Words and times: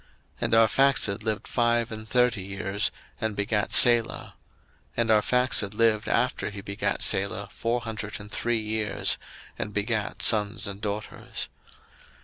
01:011:012 0.39 0.41
And 0.45 0.53
Arphaxad 0.55 1.23
lived 1.23 1.47
five 1.47 1.91
and 1.91 2.09
thirty 2.09 2.41
years, 2.41 2.89
and 3.19 3.35
begat 3.35 3.71
Salah: 3.71 4.33
01:011:013 4.97 4.97
And 4.97 5.09
Arphaxad 5.11 5.73
lived 5.75 6.07
after 6.09 6.49
he 6.49 6.61
begat 6.61 7.03
Salah 7.03 7.49
four 7.51 7.81
hundred 7.81 8.19
and 8.19 8.31
three 8.31 8.57
years, 8.57 9.19
and 9.59 9.75
begat 9.75 10.23
sons 10.23 10.65
and 10.65 10.81
daughters. 10.81 11.49